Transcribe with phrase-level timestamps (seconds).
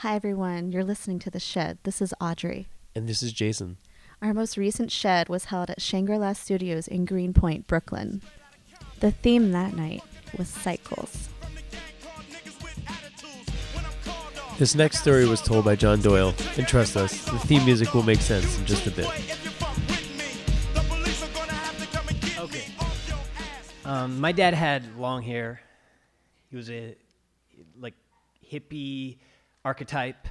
[0.00, 0.72] Hi, everyone.
[0.72, 1.78] You're listening to The Shed.
[1.84, 2.68] This is Audrey.
[2.94, 3.78] And this is Jason.
[4.20, 8.20] Our most recent shed was held at Shangri La Studios in Greenpoint, Brooklyn.
[9.00, 10.02] The theme that night
[10.36, 11.30] was cycles.
[14.58, 18.02] This next story was told by John Doyle, and trust us, the theme music will
[18.02, 19.08] make sense in just a bit.
[22.38, 22.64] Okay.
[23.86, 25.62] Um, my dad had long hair.
[26.50, 26.94] He was a
[27.80, 27.94] like
[28.52, 29.16] hippie
[29.66, 30.28] archetype.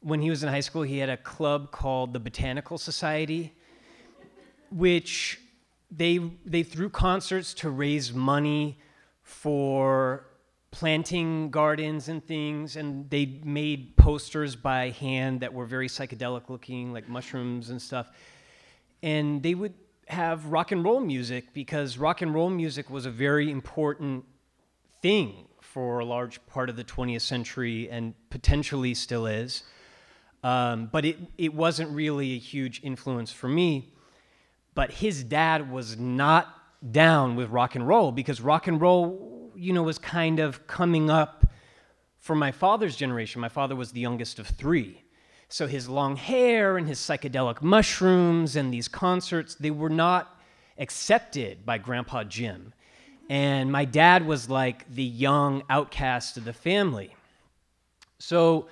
[0.00, 3.54] When he was in high school, he had a club called the Botanical Society,
[4.70, 5.40] which
[5.90, 8.78] they they threw concerts to raise money
[9.22, 10.26] for
[10.72, 16.92] planting gardens and things and they made posters by hand that were very psychedelic looking
[16.92, 18.10] like mushrooms and stuff
[19.02, 19.72] and they would
[20.08, 24.24] have rock and roll music because rock and roll music was a very important
[25.00, 29.62] thing for a large part of the 20th century and potentially still is.
[30.42, 33.92] Um, but it, it wasn't really a huge influence for me.
[34.74, 36.48] But his dad was not
[36.92, 41.10] down with rock and roll because rock and roll, you know, was kind of coming
[41.10, 41.46] up
[42.18, 43.40] for my father's generation.
[43.40, 45.02] My father was the youngest of three.
[45.48, 50.40] So his long hair and his psychedelic mushrooms and these concerts, they were not
[50.78, 52.72] accepted by Grandpa Jim.
[53.28, 57.14] And my dad was like the young outcast of the family.
[58.18, 58.68] So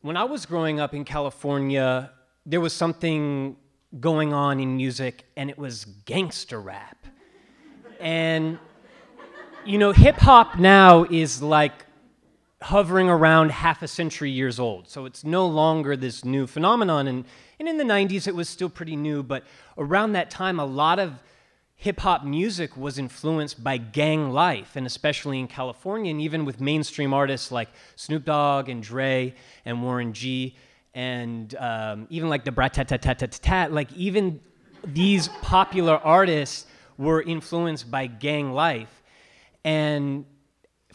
[0.00, 2.12] when I was growing up in California,
[2.46, 3.56] there was something
[3.98, 7.06] going on in music, and it was gangster rap.
[7.98, 8.58] And,
[9.64, 11.84] you know, hip hop now is like
[12.62, 14.88] hovering around half a century years old.
[14.88, 17.08] So it's no longer this new phenomenon.
[17.08, 17.24] And,
[17.58, 19.22] and in the 90s, it was still pretty new.
[19.22, 19.44] But
[19.76, 21.14] around that time, a lot of
[21.80, 26.60] hip hop music was influenced by gang life, and especially in California, and even with
[26.60, 30.54] mainstream artists like Snoop Dogg and Dre and Warren G.
[30.92, 34.40] And um, even like the Brat Tat Tat Tat Tat Tat, like even
[34.84, 36.66] these popular artists
[36.98, 39.02] were influenced by gang life.
[39.64, 40.26] And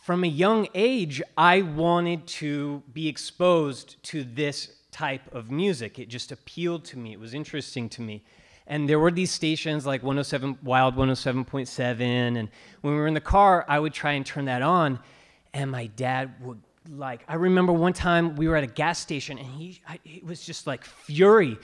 [0.03, 5.97] from a young age, I wanted to be exposed to this type of music.
[5.97, 8.23] It just appealed to me, it was interesting to me.
[8.67, 12.49] And there were these stations like 107 Wild 107.7 and
[12.81, 14.99] when we were in the car, I would try and turn that on
[15.55, 19.39] and my dad would like I remember one time we were at a gas station
[19.39, 21.57] and he I, it was just like fury.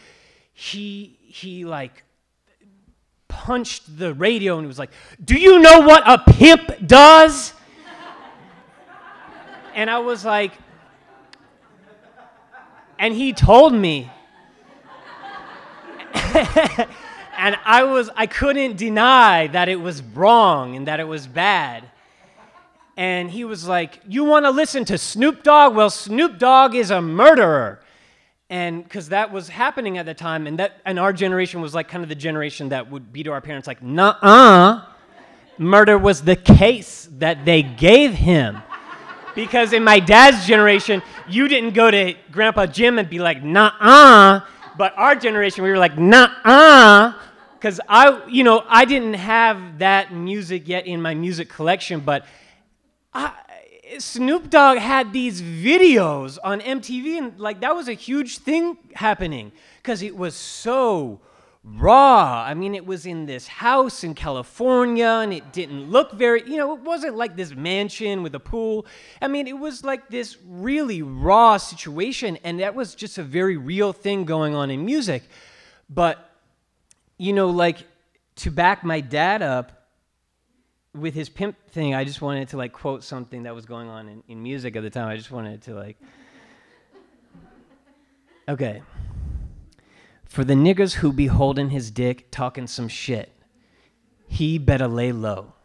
[0.53, 2.03] He he like
[3.28, 4.91] punched the radio and he was like,
[5.23, 7.53] "Do you know what a pimp does?"
[9.73, 10.53] And I was like,
[13.00, 14.09] and he told me.
[17.38, 21.90] and I was I couldn't deny that it was wrong and that it was bad.
[22.97, 25.75] And he was like, "You want to listen to Snoop Dogg?
[25.75, 27.81] Well, Snoop Dogg is a murderer."
[28.50, 31.88] And cuz that was happening at the time and that and our generation was like
[31.88, 34.81] kind of the generation that would be to our parents like, "Nuh-uh."
[35.58, 38.64] Murder was the case that they gave him
[39.36, 43.72] because in my dad's generation, you didn't go to Grandpa Jim and be like, nah
[43.80, 44.41] uh.
[44.78, 47.14] But our generation, we were like, nah.
[47.54, 52.26] Because I, you know, I didn't have that music yet in my music collection, but
[53.14, 53.34] I,
[54.00, 59.52] Snoop Dogg had these videos on MTV, and like that was a huge thing happening
[59.82, 61.20] because it was so
[61.63, 62.44] raw.
[62.45, 66.57] I mean, it was in this house in California and it didn't look very, you
[66.57, 68.85] know, it wasn't like this mansion with a pool.
[69.22, 73.57] I mean, it was like this really raw situation and that was just a very
[73.57, 75.23] real thing going on in music.
[75.89, 76.31] But,
[77.17, 77.78] you know, like
[78.38, 79.88] to back my dad up
[80.95, 84.09] with his pimp thing, I just wanted to like quote something that was going on
[84.09, 85.07] in, in music at the time.
[85.07, 85.97] I just wanted to like.
[88.49, 88.81] Okay.
[90.31, 93.34] For the niggers who be holding his dick talking some shit,
[94.30, 95.56] he better lay low.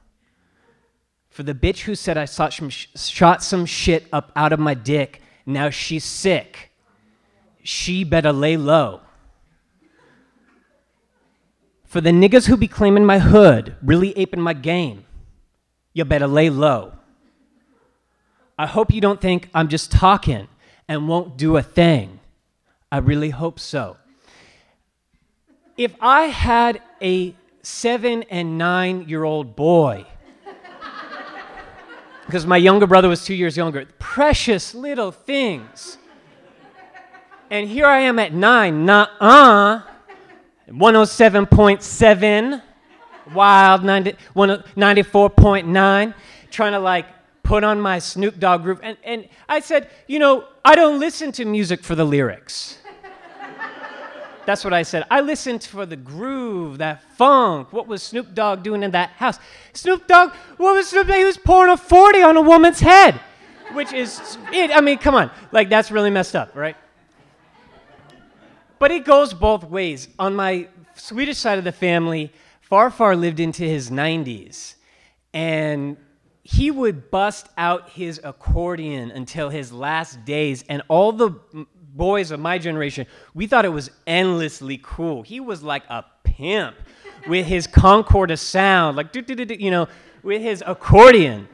[1.31, 4.75] For the bitch who said I shot some, shot some shit up out of my
[4.75, 6.73] dick, now she's sick,
[7.63, 9.03] she better lay low.
[11.85, 15.05] For the niggas who be claiming my hood, really aping my game,
[15.93, 16.95] you better lay low.
[18.59, 20.49] I hope you don't think I'm just talking
[20.89, 22.19] and won't do a thing.
[22.91, 23.99] I really hope so
[25.77, 30.07] if I had a seven and nine year old boy,
[32.27, 35.99] because my younger brother was two years younger, precious little things.
[37.51, 39.83] And here I am at nine, nah uh,
[40.69, 42.63] 107.7,
[43.33, 46.15] wild 90, 94.9,
[46.51, 47.07] trying to like
[47.45, 48.81] put on my Snoop Dogg groove.
[48.83, 52.79] And, and I said, you know, I don't listen to music for the lyrics.
[54.47, 55.05] That's what I said.
[55.11, 57.73] I listened for the groove, that funk.
[57.73, 59.39] What was Snoop Dogg doing in that house?
[59.73, 61.17] Snoop Dogg, what was Snoop Dogg?
[61.17, 63.21] He was pouring a 40 on a woman's head,
[63.73, 65.33] which is, it, I mean, come on.
[65.51, 66.77] Like, that's really messed up, right?
[68.79, 70.09] But it goes both ways.
[70.19, 72.33] On my Swedish side of the family,
[72.71, 74.75] Farfar lived into his 90s.
[75.35, 75.97] And
[76.43, 80.65] he would bust out his accordion until his last days.
[80.69, 81.33] And all the
[81.97, 85.23] boys of my generation, we thought it was endlessly cool.
[85.23, 86.77] He was like a pimp
[87.27, 89.89] with his Concord of sound, like, you know,
[90.23, 91.49] with his accordion.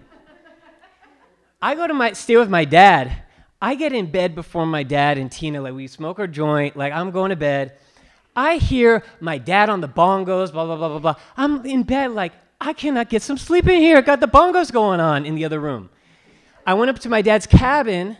[1.60, 3.22] I go to my stay with my dad.
[3.60, 6.92] I get in bed before my dad and Tina, like we smoke our joint, like
[6.92, 7.78] I'm going to bed.
[8.34, 11.14] I hear my dad on the bongos, blah, blah, blah, blah, blah.
[11.36, 13.98] I'm in bed like, I cannot get some sleep in here.
[13.98, 15.90] I got the bongos going on in the other room.
[16.66, 18.16] I went up to my dad's cabin.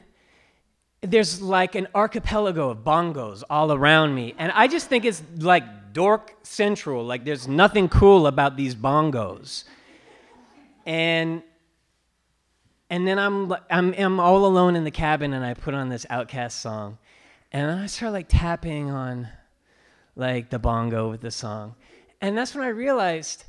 [1.02, 4.34] There's like an archipelago of bongos all around me.
[4.38, 7.04] And I just think it's like dork central.
[7.04, 9.64] Like there's nothing cool about these bongos.
[10.86, 11.42] And
[12.92, 16.04] and then I'm, I'm, I'm all alone in the cabin and I put on this
[16.10, 16.98] OutKast song.
[17.50, 19.28] And I start like tapping on
[20.14, 21.74] like the bongo with the song.
[22.20, 23.44] And that's when I realized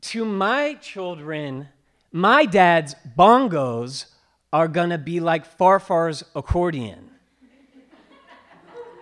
[0.00, 1.68] to my children,
[2.10, 4.06] my dad's bongos
[4.52, 7.10] are gonna be like Farfar's accordion.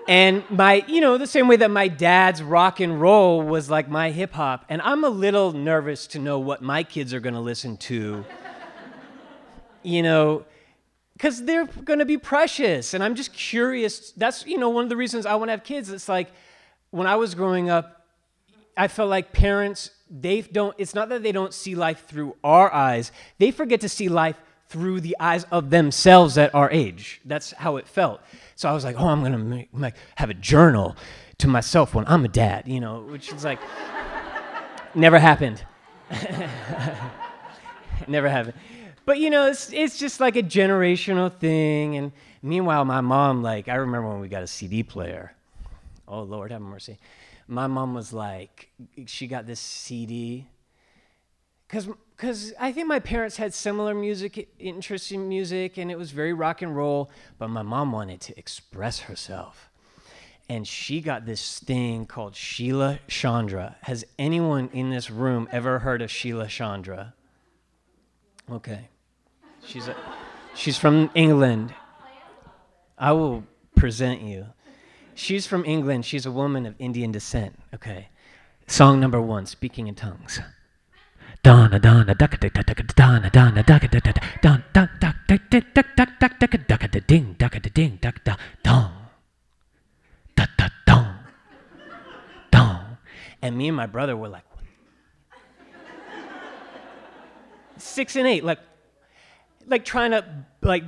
[0.08, 3.88] and my, you know, the same way that my dad's rock and roll was like
[3.88, 4.64] my hip hop.
[4.68, 8.24] And I'm a little nervous to know what my kids are gonna listen to
[9.86, 10.44] you know,
[11.12, 12.92] because they're going to be precious.
[12.92, 14.10] And I'm just curious.
[14.10, 15.90] That's, you know, one of the reasons I want to have kids.
[15.90, 16.32] It's like
[16.90, 18.04] when I was growing up,
[18.76, 22.72] I felt like parents, they don't, it's not that they don't see life through our
[22.74, 24.36] eyes, they forget to see life
[24.68, 27.20] through the eyes of themselves at our age.
[27.24, 28.20] That's how it felt.
[28.56, 30.96] So I was like, oh, I'm going to have a journal
[31.38, 33.60] to myself when I'm a dad, you know, which is like,
[34.94, 35.64] never happened.
[38.08, 38.54] never happened.
[39.04, 41.96] But you know, it's it's just like a generational thing.
[41.96, 45.32] And meanwhile, my mom, like, I remember when we got a CD player.
[46.08, 46.98] Oh Lord, have mercy.
[47.46, 48.68] My mom was like,
[49.06, 50.46] she got this CD.
[51.68, 56.12] Cause, Cause I think my parents had similar music interests in music, and it was
[56.12, 57.10] very rock and roll.
[57.38, 59.68] But my mom wanted to express herself,
[60.48, 63.76] and she got this thing called Sheila Chandra.
[63.82, 67.14] Has anyone in this room ever heard of Sheila Chandra?
[68.50, 68.88] Okay.
[69.64, 69.96] She's, a,
[70.54, 71.74] she's from England.
[72.96, 73.42] I will
[73.74, 74.46] present you.
[75.14, 76.06] She's from England.
[76.06, 77.58] She's a woman of Indian descent.
[77.74, 78.08] Okay.
[78.68, 80.40] Song number one, Speaking in Tongues.
[81.46, 85.74] Donna Donna Ducka Dick Ducka Donna Donna Ducka Duck Duck Don Duck Duck Duck Dick
[85.74, 88.34] Duck Duck Duck Ducka Ducka Da Ding Ducka Da Ding Duck Da
[88.64, 88.90] Dong
[90.34, 91.14] Da Da Dong
[92.50, 92.96] Dong
[93.42, 94.42] And me and my brother were like
[97.76, 98.58] six and eight, like
[99.68, 100.24] like trying to
[100.62, 100.82] like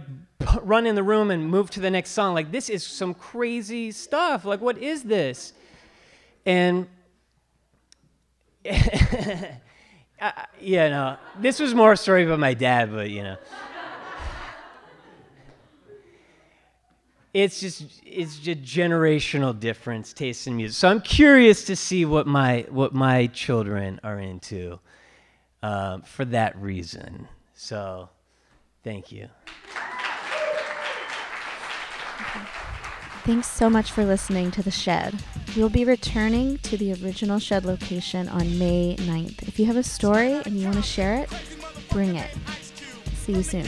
[0.63, 2.35] run in the room and move to the next song.
[2.35, 4.45] Like this is some crazy stuff.
[4.45, 5.53] Like what is this?
[6.45, 6.89] And
[10.21, 13.37] uh, yeah, no, this was more a story about my dad, but you know.
[17.35, 20.77] it's just it's just generational difference taste in music.
[20.77, 24.81] So I'm curious to see what my what my children are into
[25.63, 27.29] uh, for that reason.
[27.55, 28.09] So
[28.89, 29.29] Thank you.
[33.29, 35.15] Thanks so much for listening to The Shed.
[35.55, 39.47] We'll be returning to the original Shed location on May 9th.
[39.47, 41.31] If you have a story and you want to share it,
[41.91, 42.31] bring it.
[43.17, 43.67] See you soon.